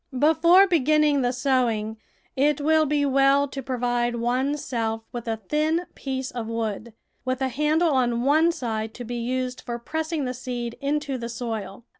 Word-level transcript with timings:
Before 0.17 0.65
beginning 0.65 1.21
the 1.21 1.31
sowing 1.31 1.97
it 2.35 2.59
will 2.59 2.87
be 2.87 3.05
well 3.05 3.47
to 3.47 3.61
provide 3.61 4.15
one's 4.15 4.65
self 4.65 5.03
with 5.11 5.27
a 5.27 5.37
thin 5.37 5.85
piece 5.93 6.31
of 6.31 6.47
wood, 6.47 6.93
with 7.23 7.39
a 7.39 7.49
handle 7.49 7.91
on 7.91 8.23
one 8.23 8.51
side 8.51 8.95
to 8.95 9.03
be 9.05 9.17
used 9.17 9.61
for 9.61 9.77
pressing 9.77 10.25
the 10.25 10.33
seed 10.33 10.75
into 10.81 11.19
the 11.19 11.29
soil. 11.29 11.85